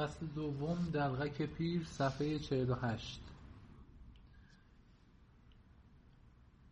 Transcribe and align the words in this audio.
فصل 0.00 0.26
دوم 0.26 0.90
دلغک 0.92 1.42
پیر 1.42 1.84
صفحه 1.84 2.38
48 2.38 3.20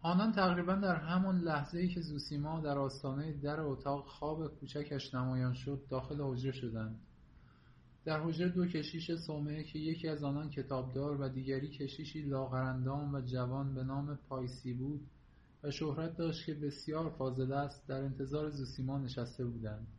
آنان 0.03 0.33
تقریبا 0.33 0.75
در 0.75 0.97
همان 0.97 1.41
لحظه 1.41 1.89
که 1.89 2.01
زوسیما 2.01 2.61
در 2.61 2.79
آستانه 2.79 3.33
در 3.33 3.61
اتاق 3.61 4.07
خواب 4.07 4.47
کوچکش 4.47 5.15
نمایان 5.15 5.55
شد 5.55 5.83
داخل 5.91 6.21
حجره 6.21 6.53
شدند. 6.53 7.01
در 8.05 8.21
حجره 8.21 8.49
دو 8.49 8.67
کشیش 8.67 9.11
صومعه 9.15 9.65
که 9.65 9.79
یکی 9.79 10.09
از 10.09 10.25
آنان 10.25 10.51
کتابدار 10.51 11.21
و 11.21 11.29
دیگری 11.29 11.69
کشیشی 11.69 12.23
لاغرندام 12.23 13.15
و 13.15 13.21
جوان 13.21 13.75
به 13.75 13.85
نام 13.85 14.19
پایسی 14.29 14.73
بود 14.73 15.01
و 15.63 15.71
شهرت 15.71 16.17
داشت 16.17 16.47
که 16.47 16.55
بسیار 16.55 17.11
فاضل 17.11 17.53
است 17.53 17.89
در 17.89 18.01
انتظار 18.01 18.51
زوسیما 18.51 18.99
نشسته 18.99 19.45
بودند. 19.45 19.98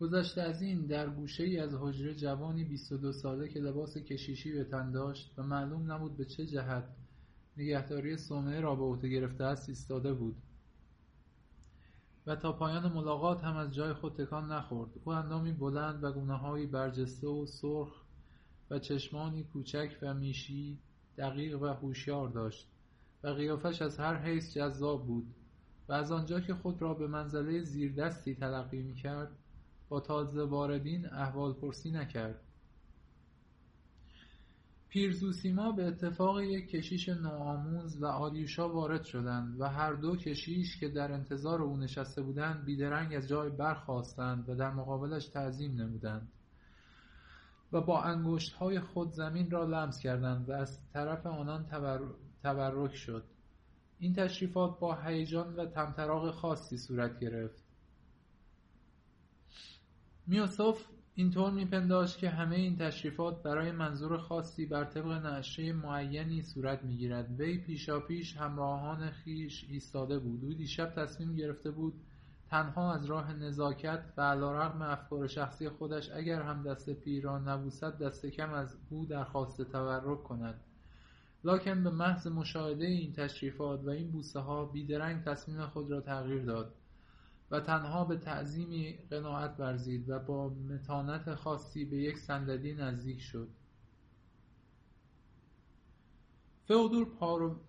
گذشته 0.00 0.42
از 0.42 0.62
این 0.62 0.86
در 0.86 1.10
گوشه 1.10 1.44
ای 1.44 1.58
از 1.58 1.74
حجره 1.74 2.14
جوانی 2.14 2.64
بیست 2.64 2.92
و 2.92 2.96
دو 2.96 3.12
ساله 3.12 3.48
که 3.48 3.60
لباس 3.60 3.98
کشیشی 3.98 4.52
به 4.52 4.64
تن 4.64 4.90
داشت 4.90 5.34
و 5.36 5.42
معلوم 5.42 5.92
نبود 5.92 6.16
به 6.16 6.24
چه 6.24 6.46
جهت 6.46 6.84
نگهداری 7.56 8.16
صومعه 8.16 8.60
را 8.60 8.74
به 8.74 8.82
عهده 8.82 9.08
گرفته 9.08 9.44
است 9.44 9.68
ایستاده 9.68 10.12
بود. 10.12 10.36
و 12.26 12.36
تا 12.36 12.52
پایان 12.52 12.92
ملاقات 12.92 13.44
هم 13.44 13.56
از 13.56 13.74
جای 13.74 13.92
خود 13.92 14.14
تکان 14.14 14.52
نخورد. 14.52 14.90
او 15.04 15.12
اندامی 15.12 15.52
بلند 15.52 16.04
و 16.04 16.12
گونههایی 16.12 16.66
برجسته 16.66 17.26
و 17.26 17.46
سرخ 17.46 18.04
و 18.70 18.78
چشمانی 18.78 19.44
کوچک 19.44 19.98
و 20.02 20.14
میشی 20.14 20.78
دقیق 21.18 21.62
و 21.62 21.66
هوشیار 21.66 22.28
داشت 22.28 22.68
و 23.22 23.28
قیافش 23.28 23.82
از 23.82 23.98
هر 23.98 24.16
حیث 24.16 24.56
جذاب 24.56 25.06
بود 25.06 25.34
و 25.88 25.92
از 25.92 26.12
آنجا 26.12 26.40
که 26.40 26.54
خود 26.54 26.82
را 26.82 26.94
به 26.94 27.06
منزله 27.06 27.62
زیردستی 27.62 28.34
تلقی 28.34 28.82
می‌کرد 28.82 29.30
با 29.90 30.00
تازه 30.00 30.42
واردین 30.42 31.06
احوال 31.06 31.52
پرسی 31.52 31.90
نکرد. 31.90 32.40
پیرزوسیما 34.88 35.72
به 35.72 35.86
اتفاق 35.86 36.40
یک 36.40 36.70
کشیش 36.70 37.08
نوآموز 37.08 38.02
و 38.02 38.06
آلیوشا 38.06 38.68
وارد 38.68 39.04
شدند 39.04 39.60
و 39.60 39.64
هر 39.64 39.92
دو 39.92 40.16
کشیش 40.16 40.80
که 40.80 40.88
در 40.88 41.12
انتظار 41.12 41.62
او 41.62 41.76
نشسته 41.76 42.22
بودند 42.22 42.64
بیدرنگ 42.64 43.14
از 43.14 43.28
جای 43.28 43.50
برخواستند 43.50 44.48
و 44.48 44.54
در 44.54 44.70
مقابلش 44.70 45.26
تعظیم 45.26 45.80
نمودند 45.80 46.28
و 47.72 47.80
با 47.80 48.02
انگشت 48.02 48.52
های 48.52 48.80
خود 48.80 49.10
زمین 49.10 49.50
را 49.50 49.64
لمس 49.64 50.00
کردند 50.00 50.48
و 50.48 50.52
از 50.52 50.78
طرف 50.92 51.26
آنان 51.26 51.66
تبرک 52.42 52.94
شد. 52.94 53.24
این 53.98 54.14
تشریفات 54.14 54.78
با 54.78 54.94
هیجان 54.94 55.56
و 55.56 55.66
تمطراق 55.66 56.30
خاصی 56.30 56.78
صورت 56.78 57.20
گرفت. 57.20 57.59
میوسف 60.30 60.86
اینطور 61.14 61.50
میپنداشت 61.50 62.18
که 62.18 62.30
همه 62.30 62.56
این 62.56 62.76
تشریفات 62.76 63.42
برای 63.42 63.72
منظور 63.72 64.18
خاصی 64.18 64.66
بر 64.66 64.84
طبق 64.84 65.06
نعشه 65.06 65.72
معینی 65.72 66.42
صورت 66.42 66.84
می‌گیرد. 66.84 67.40
وی 67.40 67.58
پیشاپیش 67.58 68.36
همراهان 68.36 69.10
خیش 69.10 69.66
ایستاده 69.68 70.18
بود. 70.18 70.44
او 70.44 70.54
دیشب 70.54 70.92
تصمیم 70.96 71.36
گرفته 71.36 71.70
بود 71.70 71.94
تنها 72.50 72.94
از 72.94 73.04
راه 73.04 73.32
نزاکت 73.32 74.04
و 74.16 74.20
علیرغم 74.20 74.82
افکار 74.82 75.26
شخصی 75.26 75.68
خودش 75.68 76.10
اگر 76.10 76.42
هم 76.42 76.62
دست 76.62 76.90
پیر 76.90 77.24
را 77.24 77.38
نبوسد 77.38 77.98
دست 77.98 78.26
کم 78.26 78.52
از 78.52 78.76
او 78.90 79.06
درخواست 79.06 79.62
تورک 79.62 80.22
کند. 80.22 80.60
لکن 81.44 81.84
به 81.84 81.90
محض 81.90 82.26
مشاهده 82.26 82.86
این 82.86 83.12
تشریفات 83.12 83.84
و 83.84 83.90
این 83.90 84.10
بوسه 84.10 84.40
ها 84.40 84.64
بیدرنگ 84.64 85.24
تصمیم 85.24 85.66
خود 85.66 85.90
را 85.90 86.00
تغییر 86.00 86.44
داد. 86.44 86.74
و 87.50 87.60
تنها 87.60 88.04
به 88.04 88.16
تعظیمی 88.16 88.98
قناعت 89.10 89.60
ورزید 89.60 90.10
و 90.10 90.18
با 90.18 90.48
متانت 90.48 91.34
خاصی 91.34 91.84
به 91.84 91.96
یک 91.96 92.18
صندلی 92.18 92.74
نزدیک 92.74 93.20
شد. 93.20 93.48
فئودور 96.70 97.06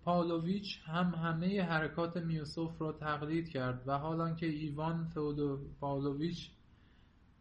پاولویچ 0.04 0.80
هم 0.84 1.14
همه 1.14 1.62
حرکات 1.62 2.16
میوسوف 2.16 2.82
را 2.82 2.92
تقلید 2.92 3.48
کرد 3.48 3.82
و 3.88 3.98
حالان 3.98 4.36
که 4.36 4.46
ایوان 4.46 5.04
فئودور 5.04 5.58
پاولویچ 5.80 6.50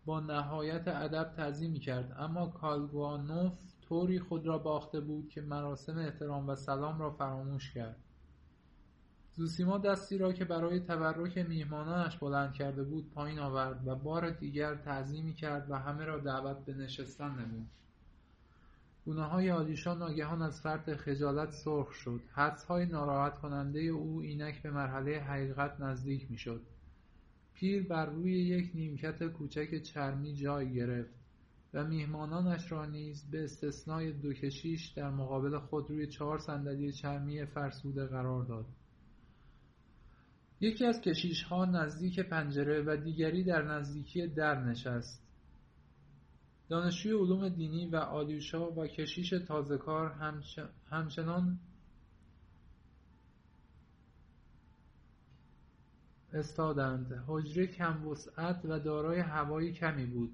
با 0.06 0.20
نهایت 0.20 0.88
ادب 0.88 1.34
تعظیم 1.36 1.80
کرد 1.80 2.16
اما 2.20 2.48
کالگوانوف 2.48 3.54
طوری 3.82 4.20
خود 4.20 4.48
را 4.48 4.58
باخته 4.58 5.00
بود 5.00 5.30
که 5.30 5.42
مراسم 5.42 5.98
احترام 5.98 6.50
و 6.50 6.56
سلام 6.56 7.00
را 7.00 7.12
فراموش 7.12 7.74
کرد. 7.74 8.04
زوسیما 9.36 9.78
دستی 9.78 10.18
را 10.18 10.34
که 10.34 10.46
برای 10.46 10.80
تبرک 10.80 11.38
میهمانانش 11.38 12.18
بلند 12.18 12.54
کرده 12.54 12.84
بود 12.84 13.12
پایین 13.12 13.40
آورد 13.40 13.88
و 13.88 13.96
بار 13.96 14.30
دیگر 14.30 14.76
تعظیمی 14.76 15.34
کرد 15.34 15.72
و 15.72 15.76
همه 15.76 16.06
را 16.06 16.18
دعوت 16.18 16.66
به 16.66 16.74
نشستن 16.74 17.30
نمود. 17.30 17.68
گونههای 19.06 19.52
آلیشا 19.52 19.94
ناگهان 19.94 20.42
از 20.42 20.62
فرط 20.62 20.90
خجالت 20.90 21.52
سرخ 21.52 21.92
شد. 21.92 22.22
حدسهای 22.32 22.86
ناراحت 22.86 23.40
کننده 23.40 23.80
او 23.80 24.22
اینک 24.22 24.62
به 24.62 24.72
مرحله 24.72 25.20
حقیقت 25.20 25.80
نزدیک 25.80 26.32
می‌شد. 26.32 26.62
پیر 27.54 27.88
بر 27.88 28.06
روی 28.06 28.34
یک 28.34 28.72
نیمکت 28.74 29.24
کوچک 29.24 29.82
چرمی 29.82 30.34
جای 30.34 30.74
گرفت 30.74 31.14
و 31.74 31.84
میهمانانش 31.84 32.72
را 32.72 32.86
نیز 32.86 33.32
به 33.32 33.44
استثنای 33.44 34.12
دو 34.12 34.34
کشیش 34.34 34.88
در 34.88 35.10
مقابل 35.10 35.60
خود 35.60 35.90
روی 35.90 36.08
چهار 36.08 36.40
صندلی 36.40 36.92
چرمی 36.92 37.46
فرسوده 37.46 38.06
قرار 38.06 38.44
داد. 38.44 38.66
یکی 40.62 40.86
از 40.86 41.02
کشیشها 41.02 41.66
نزدیک 41.66 42.20
پنجره 42.20 42.82
و 42.82 42.98
دیگری 42.98 43.44
در 43.44 43.62
نزدیکی 43.62 44.28
در 44.28 44.64
نشست. 44.64 45.28
دانشجوی 46.70 47.12
علوم 47.12 47.50
دینی 47.50 47.88
و 47.88 47.96
آلیوشا 47.96 48.72
و 48.72 48.88
کشیش 48.88 49.30
تازهکار 49.30 50.12
همچنان 50.90 51.60
استادند. 56.34 57.24
حجره 57.28 57.68
کم 57.68 58.08
وسعت 58.08 58.66
و 58.66 58.80
دارای 58.80 59.20
هوای 59.20 59.74
کمی 59.74 60.06
بود. 60.06 60.34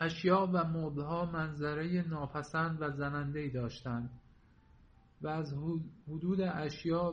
اشیا 0.00 0.50
و 0.52 0.64
مبلها 0.64 1.24
منظره 1.24 2.08
ناپسند 2.08 2.78
و 2.80 2.90
زنندهای 2.90 3.50
داشتند 3.50 4.10
و 5.22 5.28
از 5.28 5.54
حدود 6.08 6.40
اشیا 6.40 7.10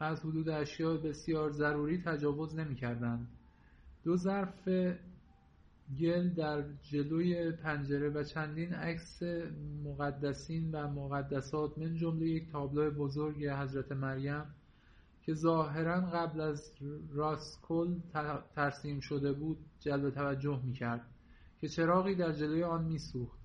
از 0.00 0.20
حدود 0.20 0.48
اشیاء 0.48 0.96
بسیار 0.96 1.50
ضروری 1.50 2.02
تجاوز 2.02 2.54
نمی‌کردند. 2.54 3.28
دو 4.04 4.16
ظرف 4.16 4.68
گل 6.00 6.28
در 6.28 6.64
جلوی 6.82 7.52
پنجره 7.52 8.10
و 8.10 8.24
چندین 8.24 8.74
عکس 8.74 9.22
مقدسین 9.84 10.70
و 10.74 10.88
مقدسات 10.88 11.78
من 11.78 11.94
جمله 11.94 12.28
یک 12.28 12.52
تابلو 12.52 12.90
بزرگ 12.90 13.46
حضرت 13.46 13.92
مریم 13.92 14.44
که 15.22 15.34
ظاهرا 15.34 16.00
قبل 16.00 16.40
از 16.40 16.72
راسکل 17.12 18.00
ترسیم 18.54 19.00
شده 19.00 19.32
بود 19.32 19.58
جلب 19.80 20.10
توجه 20.10 20.60
می‌کرد 20.64 21.06
که 21.60 21.68
چراغی 21.68 22.14
در 22.14 22.32
جلوی 22.32 22.62
آن 22.62 22.84
میسوخت. 22.84 23.37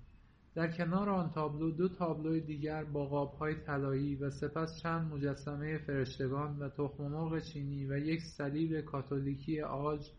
در 0.54 0.72
کنار 0.72 1.08
آن 1.08 1.30
تابلو 1.30 1.70
دو 1.70 1.88
تابلو 1.88 2.40
دیگر 2.40 2.84
با 2.84 3.06
قابهای 3.06 3.54
طلایی 3.54 4.16
و 4.16 4.30
سپس 4.30 4.80
چند 4.82 5.12
مجسمه 5.12 5.78
فرشتگان 5.78 6.58
و 6.58 6.68
تخممرغ 6.68 7.40
چینی 7.40 7.86
و 7.86 7.98
یک 7.98 8.20
صلیب 8.36 8.80
کاتولیکی 8.80 9.58
عاج 9.58 10.10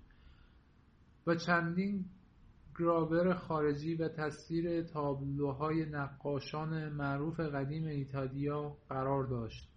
و 1.27 1.35
چندین 1.35 2.05
گراور 2.79 3.33
خارجی 3.33 3.95
و 3.95 4.07
تصویر 4.07 4.83
تابلوهای 4.83 5.85
نقاشان 5.85 6.89
معروف 6.89 7.39
قدیم 7.39 7.85
ایتالیا 7.85 8.77
قرار 8.89 9.23
داشت. 9.23 9.69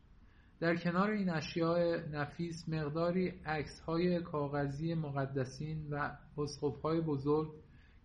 در 0.61 0.77
کنار 0.77 1.11
این 1.11 1.31
اشیاء 1.31 1.97
نفیس 2.13 2.69
مقداری 2.69 3.29
عکسهای 3.29 4.21
کاغذی 4.21 4.95
مقدسین 4.95 5.89
و 5.91 6.11
اسقفهای 6.39 7.01
بزرگ 7.01 7.49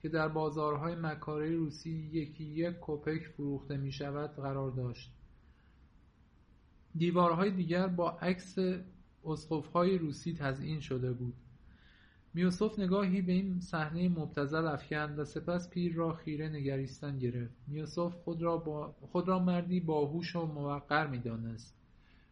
که 0.04 0.10
در 0.10 0.28
بازارهای 0.28 0.96
مکاره 0.96 1.56
روسی 1.56 2.10
یکی 2.14 2.44
یک 2.44 2.76
کپک 2.82 3.28
فروخته 3.28 3.78
می 3.78 3.92
شود 3.92 4.36
قرار 4.36 4.72
داشت. 4.72 5.14
دیوارهای 6.96 7.52
دیگر 7.52 7.88
با 7.88 8.12
عکس 8.12 8.56
اسقفهای 9.26 9.98
روسی 9.98 10.34
تزئین 10.34 10.80
شده 10.80 11.14
بود. 11.14 11.34
میوسف 12.34 12.80
نگاهی 12.80 13.22
به 13.22 13.32
این 13.32 13.60
صحنه 13.60 14.10
مبتذل 14.10 14.66
افکند 14.66 15.20
و 15.20 15.26
سپس 15.26 15.70
پیر 15.70 15.94
را 15.94 16.14
خیره 16.14 16.50
نگریستن 16.50 17.20
گرفت. 17.20 17.56
میوسف 17.68 18.14
خود 18.24 18.42
را, 18.42 18.58
با... 18.58 18.96
خود 19.02 19.28
را 19.28 19.40
مردی 19.40 19.80
باهوش 19.80 20.36
و 20.36 20.46
موقر 20.46 21.08
می‌دانست 21.08 21.76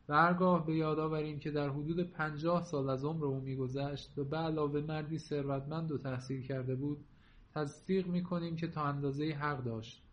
و 0.09 0.13
هرگاه 0.13 0.65
به 0.65 0.75
یاد 0.75 0.99
آوریم 0.99 1.39
که 1.39 1.51
در 1.51 1.69
حدود 1.69 1.99
پنجاه 1.99 2.63
سال 2.63 2.89
از 2.89 3.05
عمر 3.05 3.25
او 3.25 3.39
میگذشت 3.39 4.17
و 4.17 4.23
به 4.23 4.37
علاوه 4.37 4.81
مردی 4.81 5.19
ثروتمند 5.19 5.91
و 5.91 5.97
تحصیل 5.97 6.41
کرده 6.41 6.75
بود 6.75 7.05
تصدیق 7.55 8.07
می‌کنیم 8.07 8.55
که 8.55 8.67
تا 8.67 8.83
اندازه 8.83 9.25
حق 9.25 9.63
داشت. 9.63 10.03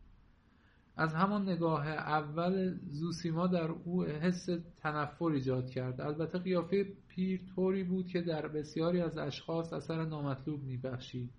از 0.96 1.14
همان 1.14 1.48
نگاه 1.48 1.88
اول 1.88 2.78
زوسیما 2.86 3.46
در 3.46 3.70
او 3.70 4.04
حس 4.04 4.48
تنفر 4.82 5.24
ایجاد 5.24 5.70
کرد. 5.70 6.00
البته 6.00 6.38
قیافه 6.38 6.86
پیر 7.08 7.40
طوری 7.54 7.84
بود 7.84 8.06
که 8.06 8.20
در 8.20 8.48
بسیاری 8.48 9.00
از 9.00 9.18
اشخاص 9.18 9.72
اثر 9.72 10.04
نامطلوب 10.04 10.62
میبخشید. 10.62 11.30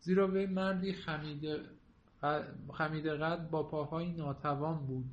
زیرا 0.00 0.28
وی 0.28 0.46
مردی 0.46 0.92
خمیده 2.72 3.14
قد 3.16 3.50
با 3.50 3.62
پاهای 3.62 4.12
ناتوان 4.12 4.86
بود 4.86 5.04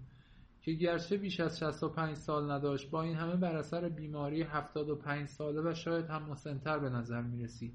که 0.62 0.71
گرچه 0.74 1.18
بیش 1.18 1.39
از 1.39 1.59
65 1.59 2.15
سال 2.15 2.51
نداشت 2.51 2.89
با 2.89 3.01
این 3.01 3.15
همه 3.15 3.36
بر 3.36 3.56
اثر 3.56 3.89
بیماری 3.89 4.42
75 4.42 5.27
ساله 5.27 5.62
و 5.62 5.74
شاید 5.74 6.06
هم 6.06 6.24
مسنتر 6.24 6.80
به 6.80 6.89
نظر 6.89 7.21
می 7.21 7.44
رسید 7.44 7.74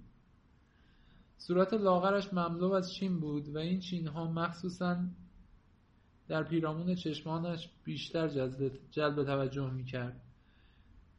صورت 1.38 1.74
لاغرش 1.74 2.34
مملو 2.34 2.72
از 2.72 2.92
چین 2.92 3.20
بود 3.20 3.48
و 3.48 3.58
این 3.58 3.80
چین 3.80 4.06
ها 4.06 4.32
مخصوصا 4.32 5.04
در 6.28 6.42
پیرامون 6.42 6.94
چشمانش 6.94 7.68
بیشتر 7.84 8.28
جلب 8.90 9.24
توجه 9.24 9.70
می 9.70 9.84
کرد 9.84 10.20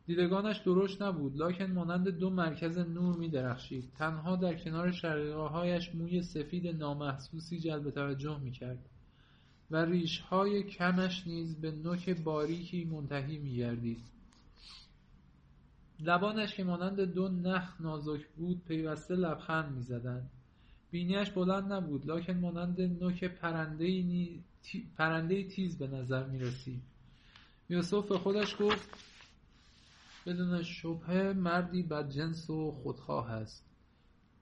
دیدگانش 0.06 0.58
درشت 0.58 1.02
نبود 1.02 1.38
لکن 1.38 1.72
مانند 1.72 2.10
دو 2.10 2.30
مرکز 2.30 2.78
نور 2.78 3.16
می 3.18 3.30
درخشید 3.30 3.92
تنها 3.98 4.36
در 4.36 4.54
کنار 4.54 4.90
هایش 5.34 5.96
موی 5.96 6.22
سفید 6.22 6.68
نامحسوسی 6.68 7.60
جلب 7.60 7.90
توجه 7.90 8.40
می 8.40 8.52
کرد 8.52 8.90
و 9.72 9.86
ریشهای 9.86 10.64
کمش 10.64 11.28
نیز 11.28 11.62
به 11.62 11.72
نوک 11.72 12.10
باریکی 12.10 12.86
منتهی 12.86 13.38
می 13.38 13.56
گردید 13.56 14.17
لبانش 16.00 16.56
که 16.56 16.64
مانند 16.64 17.02
دو 17.02 17.28
نخ 17.28 17.82
نازک 17.82 18.28
بود 18.28 18.62
پیوسته 18.68 19.16
لبخند 19.16 19.76
می 19.76 19.82
زدند 19.82 20.30
بینیش 20.92 21.32
بلند 21.32 21.74
نبود 21.74 22.06
لکن 22.06 22.34
مانند 22.34 22.82
نوک 22.82 23.24
پرنده 24.98 25.44
تیز 25.44 25.78
به 25.78 25.88
نظر 25.88 26.28
می 26.28 26.40
رسید 26.40 26.82
یوسف 27.70 28.08
به 28.08 28.18
خودش 28.18 28.56
گفت 28.60 28.90
بدون 30.26 30.64
شبه 30.64 31.34
مردی 31.34 31.84
بدجنس 31.84 32.50
و 32.50 32.72
خودخواه 32.72 33.32
است. 33.32 33.66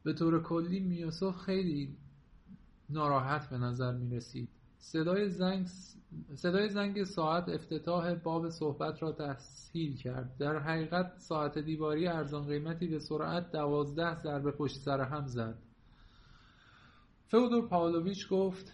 به 0.03 0.13
طور 0.13 0.43
کلی 0.43 0.79
میوسف 0.79 1.37
خیلی 1.37 1.97
ناراحت 2.89 3.49
به 3.49 3.57
نظر 3.57 3.91
می 3.91 4.15
رسید 4.17 4.49
صدای 4.85 5.29
زنگ, 5.29 5.67
صدای 6.35 6.69
زنگ 6.69 7.03
ساعت 7.03 7.49
افتتاح 7.49 8.13
باب 8.13 8.49
صحبت 8.49 9.03
را 9.03 9.11
تسهیل 9.11 9.97
کرد. 9.97 10.37
در 10.37 10.59
حقیقت 10.59 11.13
ساعت 11.17 11.57
دیواری 11.57 12.07
ارزان 12.07 12.47
قیمتی 12.47 12.87
به 12.87 12.99
سرعت 12.99 13.51
دوازده 13.51 14.19
ضربه 14.19 14.51
پشت 14.51 14.77
سر 14.77 15.01
هم 15.01 15.27
زد. 15.27 15.57
فودور 17.27 17.67
پاولویچ 17.67 18.29
گفت 18.29 18.73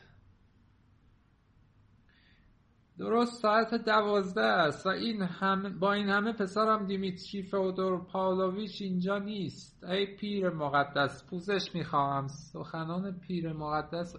درست 3.02 3.42
ساعت 3.42 3.74
دوازده 3.74 4.42
است 4.42 4.86
و 4.86 4.90
این 4.90 5.22
همه 5.22 5.70
با 5.70 5.94
این 5.94 6.10
همه 6.10 6.34
پسرم 6.34 6.86
دیمیتری 6.86 7.44
فودور 7.44 8.06
پاولویچ 8.06 8.82
اینجا 8.82 9.18
نیست. 9.18 9.84
ای 9.84 10.16
پیر 10.16 10.50
مقدس 10.50 11.30
پوزش 11.30 11.76
می‌خواهم 11.76 12.28
سخنان 12.28 13.20
پیر 13.20 13.54
مقدس 13.54 14.16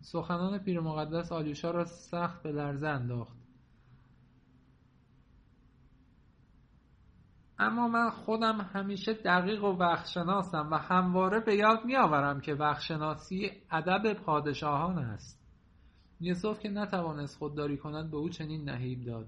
سخنان 0.00 0.58
پیر 0.58 0.80
مقدس 0.80 1.32
آلیوشا 1.32 1.70
را 1.70 1.84
سخت 1.84 2.42
به 2.42 2.52
لرزه 2.52 2.88
انداخت. 2.88 3.36
اما 7.58 7.88
من 7.88 8.10
خودم 8.10 8.60
همیشه 8.60 9.12
دقیق 9.12 9.64
و 9.64 9.76
وقتشناسم 9.76 10.68
و 10.72 10.76
همواره 10.76 11.40
به 11.40 11.54
یاد 11.54 11.84
میآورم 11.84 12.40
که 12.40 12.54
وقتشناسی 12.54 13.50
ادب 13.70 14.12
پادشاهان 14.12 14.98
است. 14.98 15.45
یوسف 16.20 16.60
که 16.60 16.68
نتوانست 16.68 17.38
خودداری 17.38 17.76
کند 17.76 18.10
به 18.10 18.16
او 18.16 18.28
چنین 18.28 18.68
نهیب 18.68 19.04
داد. 19.04 19.26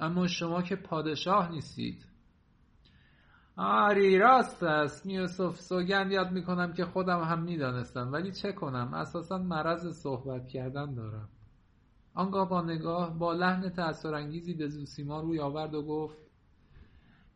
اما 0.00 0.26
شما 0.26 0.62
که 0.62 0.76
پادشاه 0.76 1.50
نیستید. 1.50 2.06
آری 3.56 4.18
راست 4.18 4.62
است. 4.62 5.06
یوسف 5.06 5.60
سوگند 5.60 6.12
یاد 6.12 6.32
می‌کنم 6.32 6.72
که 6.72 6.84
خودم 6.84 7.22
هم 7.22 7.42
می‌دانستم 7.42 8.12
ولی 8.12 8.32
چه 8.32 8.52
کنم؟ 8.52 8.94
اساسا 8.94 9.38
مرض 9.38 9.88
صحبت 10.02 10.48
کردن 10.48 10.94
دارم. 10.94 11.28
آنگاه 12.14 12.48
با 12.48 12.62
نگاه 12.62 13.18
با 13.18 13.32
لحن 13.32 13.68
تأثیرانگیزی 13.68 14.54
به 14.54 14.68
زوسیما 14.68 15.20
روی 15.20 15.40
آورد 15.40 15.74
و 15.74 15.82
گفت 15.82 16.18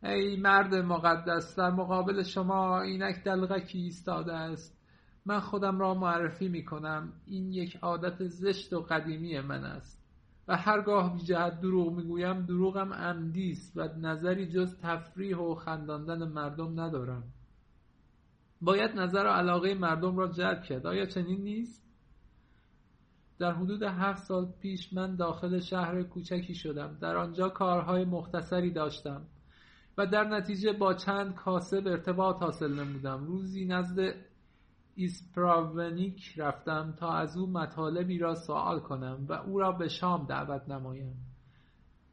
ای 0.03 0.37
مرد 0.37 0.75
مقدس 0.75 1.55
در 1.55 1.69
مقابل 1.69 2.23
شما 2.23 2.81
اینک 2.81 3.23
دلغکی 3.23 3.79
ایستاده 3.79 4.33
است. 4.33 4.80
من 5.25 5.39
خودم 5.39 5.79
را 5.79 5.93
معرفی 5.93 6.47
می 6.47 6.65
کنم 6.65 7.13
این 7.25 7.51
یک 7.51 7.75
عادت 7.75 8.27
زشت 8.27 8.73
و 8.73 8.81
قدیمی 8.81 9.39
من 9.39 9.63
است. 9.63 10.01
و 10.47 10.57
هرگاه 10.57 11.13
بی 11.13 11.23
جهت 11.23 11.61
دروغ 11.61 11.93
می 11.93 12.03
گویم 12.03 12.41
دروغم 12.45 12.93
عمدی 12.93 13.57
و 13.75 13.89
نظری 13.99 14.47
جز 14.47 14.77
تفریح 14.77 15.37
و 15.37 15.55
خنداندن 15.55 16.27
مردم 16.27 16.79
ندارم. 16.79 17.23
باید 18.61 18.91
نظر 18.91 19.25
و 19.25 19.29
علاقه 19.29 19.73
مردم 19.73 20.17
را 20.17 20.27
جلب 20.27 20.63
کرد. 20.63 20.87
آیا 20.87 21.05
چنین 21.05 21.41
نیست؟ 21.41 21.81
در 23.39 23.51
حدود 23.51 23.83
هفت 23.83 24.23
سال 24.23 24.51
پیش 24.61 24.93
من 24.93 25.15
داخل 25.15 25.59
شهر 25.59 26.03
کوچکی 26.03 26.55
شدم. 26.55 26.97
در 27.01 27.17
آنجا 27.17 27.49
کارهای 27.49 28.05
مختصری 28.05 28.71
داشتم 28.71 29.21
و 29.97 30.07
در 30.07 30.23
نتیجه 30.23 30.73
با 30.73 30.93
چند 30.93 31.35
کاسب 31.35 31.87
ارتباط 31.87 32.35
حاصل 32.41 32.73
نمودم. 32.79 33.25
روزی 33.25 33.65
نزد 33.65 34.13
ایسپراونیک 34.95 36.33
رفتم 36.37 36.93
تا 36.99 37.13
از 37.13 37.37
او 37.37 37.47
مطالبی 37.47 38.19
را 38.19 38.35
سوال 38.35 38.79
کنم 38.79 39.25
و 39.29 39.33
او 39.33 39.59
را 39.59 39.71
به 39.71 39.87
شام 39.87 40.25
دعوت 40.25 40.69
نمایم. 40.69 41.15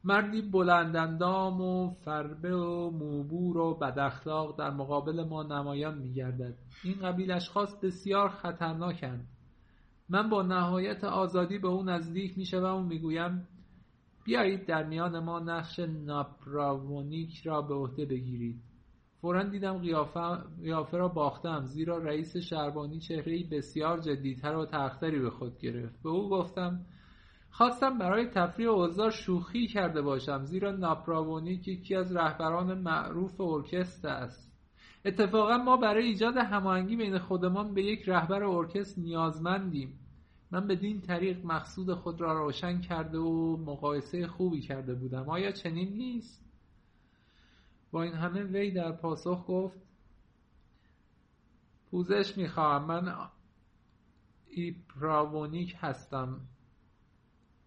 مردی 0.03 0.41
بلندندام 0.41 1.61
و 1.61 1.89
فربه 1.89 2.55
و 2.55 2.91
موبور 2.91 3.57
و 3.57 3.73
بداخلاق 3.73 4.57
در 4.57 4.69
مقابل 4.69 5.23
ما 5.23 5.43
نمایان 5.43 5.97
میگردد. 5.97 6.55
این 6.83 6.95
قبیل 6.99 7.31
اشخاص 7.31 7.79
بسیار 7.83 8.29
خطرناکند. 8.29 9.27
من 10.09 10.29
با 10.29 10.41
نهایت 10.41 11.03
آزادی 11.03 11.57
به 11.57 11.67
او 11.67 11.83
نزدیک 11.83 12.37
می‌شوم 12.37 12.75
و 12.75 12.83
می‌گویم 12.83 13.47
بیایید 14.23 14.65
در 14.67 14.83
میان 14.83 15.19
ما 15.19 15.39
نقش 15.39 15.79
ناپراونیک 15.79 17.47
را 17.47 17.61
به 17.61 17.73
عهده 17.73 18.05
بگیرید. 18.05 18.61
فورا 19.21 19.43
دیدم 19.43 19.77
قیافه, 19.77 20.97
را 20.97 21.07
باختم 21.07 21.65
زیرا 21.65 21.97
رئیس 21.97 22.37
شربانی 22.37 22.99
چهره 22.99 23.43
بسیار 23.51 23.99
جدیتر 23.99 24.55
و 24.55 24.65
تختری 24.65 25.19
به 25.19 25.29
خود 25.29 25.59
گرفت. 25.59 26.03
به 26.03 26.09
او 26.09 26.29
گفتم 26.29 26.85
خواستم 27.49 27.97
برای 27.97 28.25
تفریح 28.25 28.69
اوضاع 28.69 29.09
شوخی 29.09 29.67
کرده 29.67 30.01
باشم 30.01 30.43
زیرا 30.43 30.71
ناپراونیک 30.71 31.67
یکی 31.67 31.95
از 31.95 32.15
رهبران 32.15 32.77
معروف 32.77 33.41
ارکستر 33.41 34.09
است. 34.09 34.51
اتفاقا 35.05 35.57
ما 35.57 35.77
برای 35.77 36.05
ایجاد 36.05 36.37
هماهنگی 36.37 36.95
بین 36.95 37.17
خودمان 37.17 37.73
به 37.73 37.83
یک 37.83 38.09
رهبر 38.09 38.43
ارکستر 38.43 39.01
نیازمندیم. 39.01 39.99
من 40.51 40.67
بدین 40.67 41.01
طریق 41.01 41.45
مقصود 41.45 41.93
خود 41.93 42.21
را 42.21 42.45
روشن 42.45 42.81
کرده 42.81 43.17
و 43.17 43.57
مقایسه 43.57 44.27
خوبی 44.27 44.61
کرده 44.61 44.95
بودم. 44.95 45.29
آیا 45.29 45.51
چنین 45.51 45.93
نیست؟ 45.93 46.48
با 47.91 48.03
این 48.03 48.13
همه 48.13 48.43
وی 48.43 48.71
در 48.71 48.91
پاسخ 48.91 49.45
گفت 49.47 49.79
پوزش 51.91 52.37
می‌خواهم. 52.37 52.85
من 52.85 53.29
ایسپراونیک 54.47 55.75
هستم. 55.79 56.41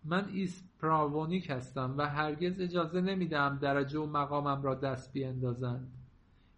من 0.05 0.29
ایسپراونیک 0.29 1.50
هستم 1.50 1.95
و 1.99 2.09
هرگز 2.09 2.61
اجازه 2.61 3.00
نمیدم 3.00 3.59
درجه 3.62 3.99
و 3.99 4.07
مقامم 4.07 4.62
را 4.62 4.75
دست 4.75 5.12
بیاندازند 5.12 5.93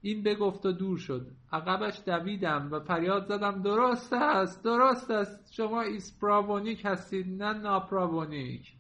این 0.03 0.23
بگفت 0.23 0.67
و 0.67 0.73
دور 0.73 0.99
شد. 0.99 1.27
عقبش 1.53 2.03
دویدم 2.07 2.69
و 2.73 2.81
فریاد 2.81 3.25
زدم 3.25 3.63
درست 3.63 4.13
است 4.13 4.65
درست 4.65 5.11
است. 5.11 5.53
شما 5.53 5.83
ایسپراونیک 5.83 6.83
هستید 6.85 7.43
نه 7.43 7.59
ناپراونیک. 7.59 8.73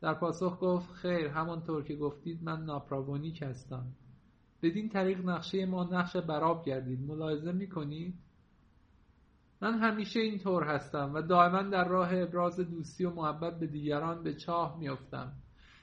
در 0.00 0.14
پاسخ 0.14 0.58
گفت 0.60 0.92
خیر 0.92 1.26
همانطور 1.26 1.84
که 1.84 1.96
گفتید 1.96 2.42
من 2.42 2.64
ناپراونیک 2.64 3.42
هستم. 3.42 3.86
بدین 4.62 4.88
طریق 4.88 5.24
نقشه 5.24 5.66
ما 5.66 5.84
نقش 5.84 6.16
براب 6.16 6.64
گردید. 6.64 7.00
ملاحظه 7.00 7.52
می‌کنید؟ 7.52 8.14
من 9.60 9.78
همیشه 9.78 10.20
اینطور 10.20 10.64
هستم 10.64 11.10
و 11.14 11.22
دائما 11.22 11.62
در 11.62 11.88
راه 11.88 12.08
ابراز 12.12 12.60
دوستی 12.60 13.04
و 13.04 13.10
محبت 13.10 13.58
به 13.58 13.66
دیگران 13.66 14.22
به 14.22 14.34
چاه 14.34 14.78
میافتم. 14.78 15.32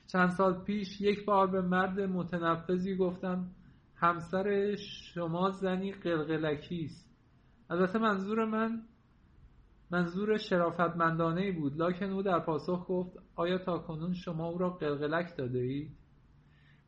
چند 0.07 0.29
سال 0.29 0.63
پیش 0.63 1.01
یک 1.01 1.25
بار 1.25 1.47
به 1.47 1.61
مرد 1.61 1.99
متنفذی 1.99 2.95
گفتم 2.95 3.51
همسر 3.95 4.75
شما 5.13 5.49
زنی 5.49 5.91
قلقلکی 5.91 6.85
است. 6.85 7.09
البته 7.69 7.99
منظور 7.99 8.45
من 8.45 8.81
منظور 9.91 10.37
شرافتمندانه 10.37 11.51
بود 11.51 11.81
لکن 11.81 12.05
او 12.05 12.21
در 12.21 12.39
پاسخ 12.39 12.85
گفت 12.89 13.17
آیا 13.35 13.57
تا 13.57 13.77
کنون 13.77 14.13
شما 14.13 14.47
او 14.47 14.57
را 14.57 14.69
قلقلک 14.69 15.37
داده 15.37 15.59
اید؟ 15.59 15.91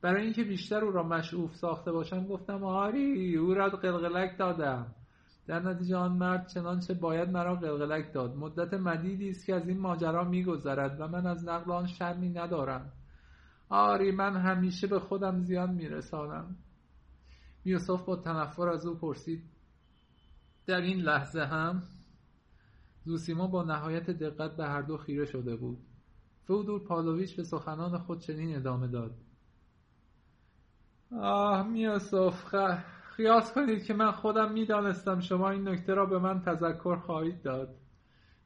برای 0.01 0.23
اینکه 0.23 0.43
بیشتر 0.43 0.85
او 0.85 0.91
را 0.91 1.03
مشعوف 1.03 1.55
ساخته 1.55 1.91
باشم 1.91 2.27
گفتم 2.27 2.63
آری 2.63 3.35
او 3.35 3.53
را 3.53 3.69
قلقلک 3.69 4.37
دادم. 4.37 4.95
در 5.47 5.59
نتیجه 5.59 5.95
آن 5.95 6.11
مرد 6.11 6.47
چنانچه 6.47 6.93
باید 6.93 7.29
مرا 7.29 7.55
قلقلک 7.55 8.13
داد. 8.13 8.35
مدت 8.35 8.73
مدیدی 8.73 9.29
است 9.29 9.45
که 9.45 9.55
از 9.55 9.67
این 9.67 9.79
ماجرا 9.79 10.23
میگذرد 10.23 11.01
و 11.01 11.07
من 11.07 11.27
از 11.27 11.47
نقل 11.47 11.71
آن 11.71 11.87
شرمی 11.87 12.29
ندارم. 12.29 12.91
آری 13.69 14.11
من 14.11 14.35
همیشه 14.35 14.87
به 14.87 14.99
خودم 14.99 15.39
زیان 15.39 15.73
میرسانم. 15.73 16.55
یوسف 17.65 18.05
با 18.05 18.15
تنفر 18.15 18.69
از 18.69 18.85
او 18.85 18.95
پرسید 18.95 19.43
در 20.65 20.81
این 20.81 20.99
لحظه 20.99 21.41
هم 21.41 21.83
زوسیما 23.03 23.47
با 23.47 23.63
نهایت 23.63 24.09
دقت 24.09 24.57
به 24.57 24.65
هر 24.65 24.81
دو 24.81 24.97
خیره 24.97 25.25
شده 25.25 25.55
بود. 25.55 25.77
فودور 26.43 26.83
پالویچ 26.83 27.35
به 27.35 27.43
سخنان 27.43 27.97
خود 27.97 28.19
چنین 28.19 28.55
ادامه 28.55 28.87
داد. 28.87 29.11
آه 31.19 31.67
میوسف 31.67 32.55
خیاس 33.15 33.53
کنید 33.53 33.83
که 33.83 33.93
من 33.93 34.11
خودم 34.11 34.51
می‌دانستم 34.51 35.19
شما 35.19 35.49
این 35.49 35.67
نکته 35.67 35.93
را 35.93 36.05
به 36.05 36.19
من 36.19 36.41
تذکر 36.41 36.95
خواهید 36.95 37.41
داد. 37.41 37.75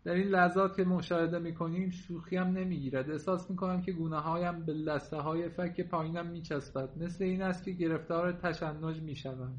در 0.04 0.14
این 0.14 0.28
لحظات 0.28 0.76
که 0.76 0.84
مشاهده 0.84 1.40
می‌کنیم 1.40 1.90
شوخی 1.90 2.38
هم 2.38 2.48
نمی‌گیرد. 2.48 3.12
احساس 3.12 3.50
می‌کنم 3.50 3.82
که 3.82 3.92
گونه 3.92 4.20
هایم 4.20 4.66
به 4.66 4.74
لسته 4.74 5.18
های 5.18 5.50
فک 5.50 5.82
پایینم 5.82 6.28
میچسبد. 6.28 7.04
مثل 7.04 7.24
این 7.24 7.42
است 7.42 7.64
که 7.64 7.72
گرفتار 7.72 8.32
تشنج 8.32 9.02
می‌شوم. 9.02 9.54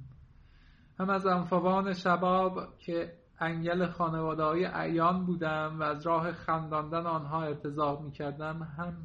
هم 0.98 1.10
از 1.10 1.26
انفوان 1.26 1.92
شباب 1.92 2.78
که 2.78 3.12
انگل 3.38 3.86
خانواده 3.86 4.42
های 4.42 4.64
ایان 4.64 5.26
بودم 5.26 5.76
و 5.80 5.82
از 5.82 6.06
راه 6.06 6.32
خنداندن 6.32 7.06
آنها 7.06 7.42
ارتضاع 7.42 8.02
می‌کردم 8.02 8.62
هم, 8.62 8.96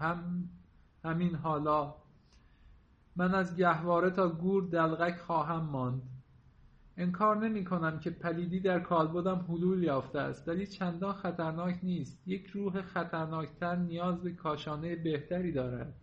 هم 0.00 0.48
همین 1.04 1.34
حالا 1.34 1.94
من 3.16 3.34
از 3.34 3.56
گهواره 3.56 4.10
تا 4.10 4.28
گور 4.28 4.68
دلغک 4.68 5.18
خواهم 5.18 5.62
ماند. 5.62 6.02
انکار 6.96 7.36
نمی 7.36 7.64
کنم 7.64 7.98
که 7.98 8.10
پلیدی 8.10 8.60
در 8.60 8.80
کالبدم 8.80 9.44
حلول 9.48 9.82
یافته 9.82 10.18
است 10.18 10.48
ولی 10.48 10.66
چندان 10.66 11.12
خطرناک 11.14 11.78
نیست. 11.82 12.22
یک 12.26 12.46
روح 12.46 12.82
خطرناکتر 12.82 13.76
نیاز 13.76 14.22
به 14.22 14.32
کاشانه 14.32 14.96
بهتری 14.96 15.52
دارد. 15.52 15.94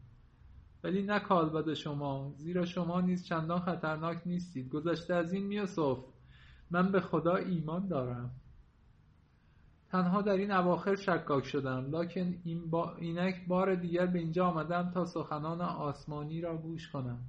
ولی 0.84 1.04
نه 1.04 1.20
کالبد 1.20 1.74
شما 1.74 2.34
زیرا 2.38 2.66
شما 2.66 3.02
نیز 3.02 3.26
چندان 3.26 3.60
خطرناک 3.60 4.22
نیستید. 4.26 4.70
گذشته 4.70 5.14
از 5.14 5.34
این 5.34 5.44
میوسف 5.44 5.98
من 6.72 6.92
به 6.92 7.02
خدا 7.02 7.36
ایمان 7.36 7.88
دارم. 7.88 8.32
تنها 9.94 10.22
در 10.22 10.34
این 10.34 10.52
اواخر 10.52 10.96
شکاک 10.96 11.46
شدم 11.46 11.96
لکن 11.96 12.36
این 12.44 12.70
با... 12.70 12.96
اینک 12.96 13.48
بار 13.48 13.76
دیگر 13.76 14.06
به 14.06 14.20
اینجا 14.20 14.46
آمدم 14.46 14.92
تا 14.94 15.06
سخنان 15.06 15.62
آسمانی 15.62 16.42
را 16.42 16.58
گوش 16.58 16.92
کنم. 16.92 17.20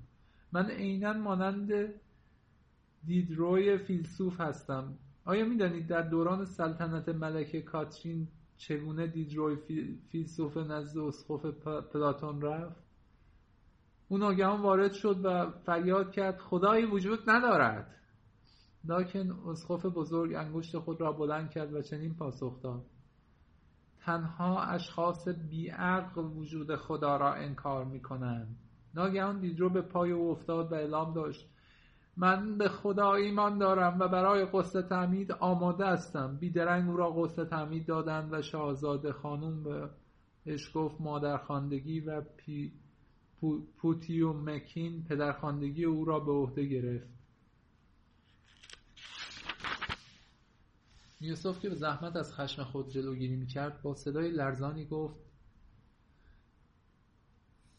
من 0.53 0.71
عینا 0.71 1.13
مانند 1.13 1.71
دیدروی 3.07 3.79
فیلسوف 3.79 4.41
هستم. 4.41 4.95
آیا 5.25 5.45
می‌دانید 5.45 5.87
در 5.87 6.03
دوران 6.03 6.45
سلطنت 6.45 7.09
ملکه 7.09 7.63
کاترین 7.63 8.29
چگونه 8.57 9.07
دیدروی 9.07 9.57
فیلسوف 10.11 10.57
نزد 10.57 10.99
اسقف 10.99 11.47
پلاتون 11.93 12.43
رفت؟ 12.43 12.85
او 14.09 14.19
ناگهان 14.19 14.61
وارد 14.61 14.93
شد 14.93 15.21
و 15.25 15.51
فریاد 15.51 16.13
کرد 16.13 16.39
خدایی 16.39 16.85
وجود 16.85 17.19
ندارد. 17.31 17.95
لاکن 18.85 19.31
اسقف 19.47 19.87
بزرگ 19.87 20.35
انگشت 20.35 20.79
خود 20.79 21.01
را 21.01 21.13
بلند 21.13 21.51
کرد 21.51 21.75
و 21.75 21.83
چنین 21.83 22.15
پاسخ 22.15 22.63
داد. 22.63 22.85
تنها 23.99 24.63
اشخاص 24.63 25.29
بیعقل 25.29 26.25
وجود 26.25 26.77
خدا 26.77 27.17
را 27.17 27.35
انکار 27.35 27.85
می 27.85 28.01
کنند 28.01 28.57
ناگهان 28.95 29.41
دیدرو 29.41 29.71
به 29.71 29.83
پای 29.83 30.13
او 30.13 30.31
افتاد 30.31 30.73
و 30.73 30.75
اعلام 30.75 31.15
داشت 31.15 31.49
من 32.17 32.59
به 32.59 32.69
خدا 32.69 33.15
ایمان 33.15 33.59
دارم 33.59 33.99
و 34.01 34.09
برای 34.09 34.45
قصد 34.45 34.89
تعمید 34.89 35.33
آماده 35.33 35.87
هستم. 35.87 36.37
بیدرنگ 36.41 36.91
او 36.91 36.97
را 36.97 37.11
قصد 37.11 37.49
تعمید 37.49 37.87
دادند 37.87 38.33
و 38.33 38.43
شاهزاده 38.43 39.13
خانوم 39.13 39.63
به 39.63 39.91
اشکوف 40.47 41.01
مادرخواندگی 41.01 42.01
و 42.01 42.23
پی 42.37 42.73
پوتیو 43.77 44.33
مکین 44.33 45.05
پدرخواندگی 45.05 45.85
او 45.85 46.05
را 46.05 46.21
به 46.21 46.33
عهده 46.33 46.65
گرفت. 46.65 47.24
یوسف 51.21 51.61
که 51.61 51.69
به 51.69 51.75
زحمت 51.75 52.17
از 52.17 52.35
خشم 52.35 52.65
خود 52.65 52.91
جلوگیری 52.91 53.37
می‌کرد 53.37 53.83
با 53.83 53.95
صدای 53.95 54.31
لرزانی 54.31 54.85
گفت 54.85 55.25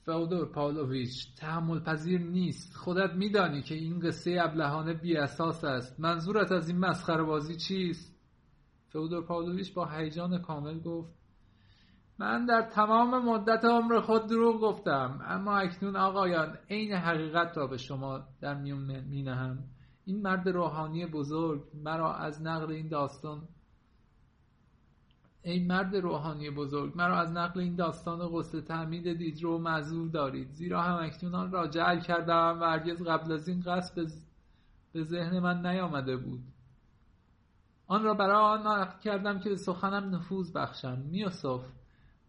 فودور 0.05 0.51
پاولویچ 0.51 1.35
تحمل 1.35 1.79
پذیر 1.79 2.21
نیست. 2.21 2.75
خودت 2.75 3.13
میدانی 3.13 3.61
که 3.61 3.75
این 3.75 3.99
قصه 3.99 4.37
ابلهانه 4.41 4.93
بی 4.93 5.17
اساس 5.17 5.63
است. 5.63 5.99
منظورت 5.99 6.51
از 6.51 6.69
این 6.69 6.77
مسخره 6.77 7.23
بازی 7.23 7.55
چیست؟ 7.55 8.15
فودور 8.89 9.25
پاولویچ 9.25 9.73
با 9.73 9.85
هیجان 9.85 10.41
کامل 10.41 10.79
گفت 10.79 11.13
من 12.19 12.45
در 12.45 12.61
تمام 12.61 13.25
مدت 13.25 13.65
عمر 13.65 13.99
خود 13.99 14.27
دروغ 14.27 14.61
گفتم. 14.61 15.19
اما 15.27 15.57
اکنون 15.57 15.95
آقایان 15.95 16.57
عین 16.69 16.93
حقیقت 16.93 17.57
را 17.57 17.67
به 17.67 17.77
شما 17.77 18.27
در 18.41 18.55
میون 18.61 18.99
می 18.99 19.23
نهم. 19.23 19.63
این 20.05 20.21
مرد 20.21 20.49
روحانی 20.49 21.05
بزرگ 21.05 21.63
مرا 21.83 22.13
از 22.13 22.41
نقل 22.41 22.71
این 22.71 22.87
داستان 22.87 23.47
ای 25.47 25.59
مرد 25.59 25.95
روحانی 25.95 26.49
بزرگ 26.49 26.93
مرا 26.95 27.17
از 27.17 27.31
نقل 27.31 27.59
این 27.59 27.75
داستان 27.75 28.27
غسل 28.27 28.61
تعمید 28.61 29.13
دیدرو 29.13 29.57
معذور 29.57 30.07
دارید. 30.09 30.51
زیرا 30.51 30.81
هم 30.81 31.05
اکنون 31.05 31.35
آن 31.35 31.51
را 31.51 31.67
جعل 31.67 31.99
کردم 31.99 32.57
و 32.61 32.63
هرگز 32.63 33.03
قبل 33.03 33.31
از 33.31 33.47
این 33.47 33.61
قصد 33.61 34.11
به 34.93 35.03
ذهن 35.03 35.39
من 35.39 35.65
نیامده 35.65 36.17
بود. 36.17 36.39
آن 37.87 38.03
را 38.03 38.13
برای 38.13 38.59
آن 38.59 38.67
نقل 38.67 38.99
کردم 38.99 39.39
که 39.39 39.49
به 39.49 39.55
سخنم 39.55 40.15
نفوذ 40.15 40.51
بخشم. 40.55 40.97
میوسف 40.97 41.61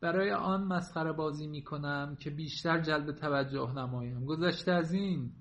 برای 0.01 0.33
آن 0.33 0.65
مسخره 0.65 1.13
بازی 1.13 1.47
می 1.47 1.63
کنم 1.63 2.17
که 2.21 2.31
بیشتر 2.31 2.81
جلب 2.81 3.13
توجه 3.13 3.73
نمایم. 3.73 4.25
گذشته 4.25 4.73
از 4.73 4.93
این 4.93 5.33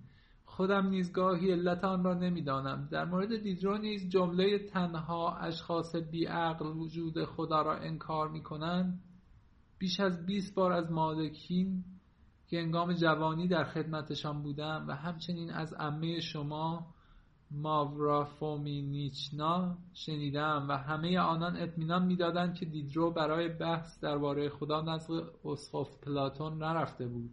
خودم 0.56 0.88
نیز 0.88 1.12
گاهی 1.12 1.52
علت 1.52 1.84
آن 1.84 2.04
را 2.04 2.14
نمی‌دانم. 2.14 2.88
در 2.92 3.06
مورد 3.06 3.38
دیدرو 3.38 3.78
نیز 3.78 4.10
جمله 4.10 4.60
تنها 4.60 5.38
اشخاص 5.38 5.96
بیعقل 5.96 6.66
وجود 6.66 7.26
خدا 7.26 7.62
را 7.62 7.78
انکار 7.78 8.28
می 8.28 8.44
کنند 8.44 9.02
بیش 9.80 10.00
از 10.00 10.26
20 10.26 10.56
بار 10.56 10.72
از 10.72 10.92
مالکین 10.92 11.84
که 12.48 12.60
انگام 12.60 12.94
جوانی 12.94 13.48
در 13.48 13.64
خدمتشان 13.64 14.44
بودم 14.44 14.86
و 14.88 14.92
همچنین 14.92 15.52
از 15.52 15.74
عمه 15.74 16.20
شما 16.20 16.88
ماورافومینیچنا 17.52 19.78
شنیدم 19.94 20.66
و 20.70 20.78
همه 20.78 21.20
آنان 21.20 21.58
اطمینان 21.58 22.06
می‌دادند 22.06 22.56
که 22.56 22.66
دیدرو 22.66 23.12
برای 23.12 23.50
بحث 23.50 24.04
درباره 24.04 24.50
خدا 24.50 24.82
نزد 24.82 25.12
اسقف 25.46 26.00
پلاتون 26.04 26.64
نرفته 26.64 27.08
بود. 27.08 27.32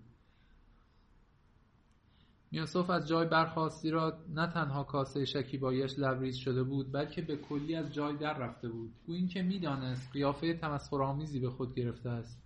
میوسف 2.53 2.91
از 2.91 3.09
جای 3.09 3.27
برخواستی 3.27 3.91
را 3.91 4.19
نه 4.29 4.47
تنها 4.47 4.85
کاسه 4.85 5.25
شکیبایش 5.25 5.99
لبریز 5.99 6.37
شده 6.37 6.63
بود 6.63 6.93
بلکه 6.93 7.23
به 7.23 7.37
کلی 7.37 7.75
از 7.75 7.95
جای 7.95 8.17
در 8.17 8.39
رفته 8.39 8.69
بود. 8.69 8.93
او 9.07 9.15
اینکه 9.15 9.43
می‌دانست 9.43 10.13
قیافه 10.13 10.55
تمسخرآمیزی 10.55 11.41
به 11.41 11.51
خود 11.51 11.75
گرفته 11.75 12.11
است. 12.11 12.43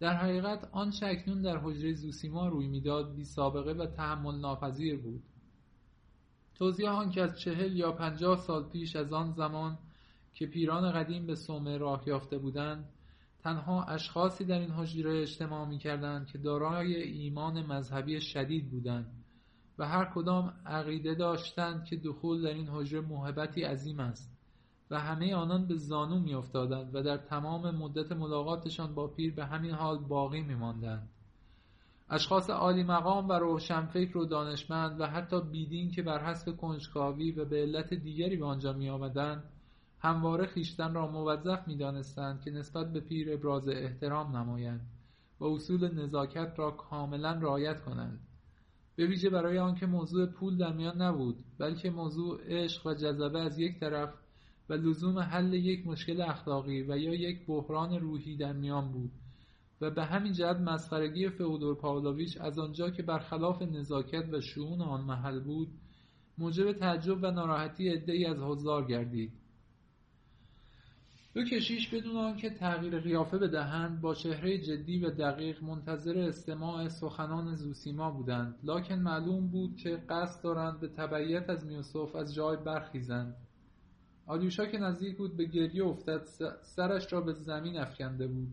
در 0.00 0.14
حقیقت 0.14 0.68
آن 0.72 0.92
اکنون 1.02 1.42
در 1.42 1.56
حجره 1.56 1.92
زوسیما 1.92 2.48
روی 2.48 2.68
می‌داد 2.68 3.14
بی 3.14 3.24
سابقه 3.24 3.72
و 3.72 3.86
تحمل 3.86 4.40
ناپذیر 4.40 4.96
بود. 4.96 5.22
توضیح 6.54 6.90
آن 6.90 7.10
که 7.10 7.22
از 7.22 7.40
چهل 7.40 7.76
یا 7.76 7.92
پنجاه 7.92 8.36
سال 8.36 8.68
پیش 8.68 8.96
از 8.96 9.12
آن 9.12 9.32
زمان 9.32 9.78
که 10.34 10.46
پیران 10.46 10.92
قدیم 10.92 11.26
به 11.26 11.34
سومه 11.34 11.78
راه 11.78 12.02
یافته 12.06 12.38
بودند 12.38 12.88
تنها 13.42 13.84
اشخاصی 13.84 14.44
در 14.44 14.58
این 14.58 14.70
حجره 14.70 15.22
اجتماع 15.22 15.68
می 15.68 15.78
کردند 15.78 16.26
که 16.26 16.38
دارای 16.38 17.02
ایمان 17.02 17.66
مذهبی 17.66 18.20
شدید 18.20 18.70
بودند. 18.70 19.21
و 19.78 19.88
هر 19.88 20.04
کدام 20.14 20.52
عقیده 20.66 21.14
داشتند 21.14 21.84
که 21.84 21.96
دخول 21.96 22.42
در 22.42 22.54
این 22.54 22.68
حجره 22.68 23.00
محبتی 23.00 23.62
عظیم 23.62 24.00
است 24.00 24.32
و 24.90 25.00
همه 25.00 25.34
آنان 25.34 25.66
به 25.66 25.76
زانو 25.76 26.18
می 26.18 26.34
افتادند 26.34 26.94
و 26.94 27.02
در 27.02 27.16
تمام 27.16 27.70
مدت 27.76 28.12
ملاقاتشان 28.12 28.94
با 28.94 29.06
پیر 29.06 29.34
به 29.34 29.44
همین 29.44 29.70
حال 29.70 29.98
باقی 29.98 30.40
می 30.42 30.54
ماندند. 30.54 31.08
اشخاص 32.10 32.50
عالی 32.50 32.82
مقام 32.82 33.28
و 33.28 33.32
روشنفکر 33.32 34.18
و 34.18 34.24
دانشمند 34.24 35.00
و 35.00 35.06
حتی 35.06 35.40
بیدین 35.40 35.90
که 35.90 36.02
بر 36.02 36.24
حسب 36.24 36.56
کنجکاوی 36.56 37.32
و 37.32 37.44
به 37.44 37.56
علت 37.56 37.94
دیگری 37.94 38.36
به 38.36 38.46
آنجا 38.46 38.72
می 38.72 38.90
آمدند 38.90 39.44
همواره 39.98 40.46
خیشتن 40.46 40.94
را 40.94 41.06
موظف 41.06 41.68
می 41.68 41.76
دانستند 41.76 42.40
که 42.40 42.50
نسبت 42.50 42.92
به 42.92 43.00
پیر 43.00 43.32
ابراز 43.32 43.68
احترام 43.68 44.36
نمایند 44.36 44.80
و 45.40 45.44
اصول 45.44 46.02
نزاکت 46.02 46.54
را 46.56 46.70
کاملا 46.70 47.32
رعایت 47.32 47.84
کنند 47.84 48.20
به 48.96 49.06
ویژه 49.06 49.30
برای 49.30 49.58
آنکه 49.58 49.86
موضوع 49.86 50.26
پول 50.26 50.56
در 50.56 50.72
میان 50.72 51.02
نبود 51.02 51.36
بلکه 51.58 51.90
موضوع 51.90 52.40
عشق 52.46 52.86
و 52.86 52.94
جذبه 52.94 53.38
از 53.38 53.58
یک 53.58 53.80
طرف 53.80 54.14
و 54.68 54.74
لزوم 54.74 55.18
حل 55.18 55.54
یک 55.54 55.86
مشکل 55.86 56.20
اخلاقی 56.20 56.82
و 56.82 56.98
یا 56.98 57.14
یک 57.14 57.46
بحران 57.46 58.00
روحی 58.00 58.36
در 58.36 58.52
میان 58.52 58.92
بود. 58.92 59.10
و 59.80 59.90
به 59.90 60.04
همین 60.04 60.32
جهت 60.32 60.56
مسخرگی 60.56 61.28
فئودور 61.28 61.74
پاولویچ 61.74 62.40
از 62.40 62.58
آنجا 62.58 62.90
که 62.90 63.02
برخلاف 63.02 63.62
نزاکت 63.62 64.28
و 64.32 64.40
شعون 64.40 64.80
آن 64.80 65.00
محل 65.00 65.40
بود 65.40 65.68
موجب 66.38 66.72
تعجب 66.72 67.18
و 67.22 67.30
ناراحتی 67.30 67.88
عدهای 67.88 68.24
از 68.24 68.38
حضار 68.38 68.84
گردید. 68.84 69.32
دو 71.34 71.44
کشیش 71.44 71.88
بدون 71.88 72.16
آنکه 72.16 72.50
تغییر 72.50 73.00
قیافه 73.00 73.38
بدهند 73.38 74.00
با 74.00 74.14
چهره 74.14 74.58
جدی 74.58 74.98
و 74.98 75.10
دقیق 75.10 75.62
منتظر 75.62 76.18
استماع 76.18 76.88
سخنان 76.88 77.54
زوسیما 77.54 78.10
بودند. 78.10 78.58
لکن 78.62 78.94
معلوم 78.94 79.48
بود 79.48 79.76
که 79.76 80.02
قصد 80.08 80.42
دارند 80.42 80.80
به 80.80 80.88
تبعیت 80.88 81.50
از 81.50 81.66
میوسف 81.66 82.14
از 82.14 82.34
جای 82.34 82.56
برخیزند. 82.56 83.36
آلیوشا 84.26 84.66
که 84.66 84.78
نزدیک 84.78 85.16
بود 85.16 85.36
به 85.36 85.44
گریه 85.44 85.84
افتد 85.84 86.22
سرش 86.62 87.12
را 87.12 87.20
به 87.20 87.32
زمین 87.32 87.76
افکنده 87.76 88.26
بود. 88.26 88.48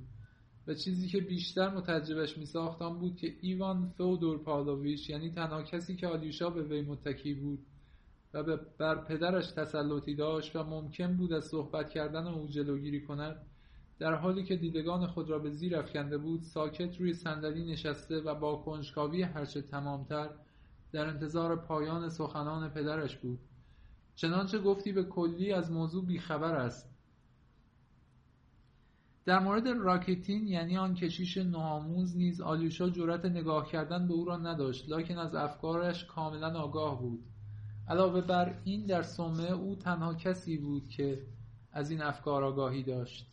و 0.68 0.74
چیزی 0.74 1.08
که 1.08 1.22
بیشتر 1.22 1.70
متعجبش 1.70 2.38
میساخت 2.38 2.82
آن 2.82 3.00
بود 3.00 3.16
که 3.16 3.34
ایوان 3.42 3.94
فودور 3.98 4.38
پالوویچ 4.38 5.10
یعنی 5.10 5.30
تنها 5.30 5.64
کسی 5.64 5.96
که 5.96 6.08
آلیوشا 6.08 6.50
به 6.50 6.64
وی 6.64 6.82
متکی 6.82 7.34
بود 7.34 7.60
و 8.34 8.58
بر 8.78 8.96
پدرش 8.96 9.52
تسلطی 9.52 10.16
داشت 10.16 10.56
و 10.56 10.64
ممکن 10.64 11.18
بود 11.18 11.34
از 11.34 11.46
صحبت 11.46 11.90
کردن 11.90 12.28
او 12.28 12.48
جلوگیری 12.48 13.02
کند. 13.02 13.46
در 14.00 14.14
حالی 14.14 14.44
که 14.44 14.56
دیدگان 14.56 15.08
خود 15.08 15.30
را 15.30 15.40
به 15.40 15.50
زیر 15.50 15.78
افکنده 15.78 16.18
بود 16.18 16.42
ساکت 16.42 16.98
روی 17.00 17.14
صندلی 17.14 17.72
نشسته 17.72 18.22
و 18.22 18.36
با 18.36 18.56
کنجکاوی 18.56 19.24
هرچه 19.24 19.62
تمامتر 19.62 20.30
در 20.92 21.06
انتظار 21.06 21.56
پایان 21.56 22.10
سخنان 22.10 22.70
پدرش 22.70 23.18
بود. 23.18 23.40
چنانچه 24.16 24.60
گفتی 24.60 24.92
به 24.92 25.04
کلی 25.04 25.54
از 25.54 25.72
موضوع 25.72 26.06
بیخبر 26.06 26.56
است. 26.56 26.90
در 29.26 29.40
مورد 29.40 29.68
راکتین 29.68 30.48
یعنی 30.48 30.78
آن 30.78 30.96
کشیش 30.96 31.38
نوآموز 31.38 32.18
نیز 32.18 32.42
آلیوشا 32.42 32.90
جرأت 32.90 33.26
نگاه 33.26 33.72
کردن 33.72 34.08
به 34.08 34.14
او 34.14 34.26
را 34.26 34.38
نداشت 34.38 34.90
لکن 34.90 35.18
از 35.18 35.36
افکارش 35.36 36.06
کاملا 36.06 36.60
آگاه 36.60 37.02
بود. 37.02 37.24
علاوه 37.90 38.22
بر 38.22 38.56
این 38.64 38.86
در 38.86 39.04
صومعه 39.04 39.52
او 39.52 39.76
تنها 39.76 40.14
کسی 40.14 40.58
بود 40.58 40.90
که 40.90 41.26
از 41.72 41.92
این 41.92 42.02
افکار 42.02 42.44
آگاهی 42.44 42.84
داشت. 42.84 43.32